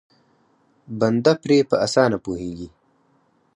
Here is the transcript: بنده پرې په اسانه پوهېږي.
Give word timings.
بنده 0.99 1.33
پرې 1.41 1.57
په 1.69 1.75
اسانه 1.85 2.17
پوهېږي. 2.25 2.67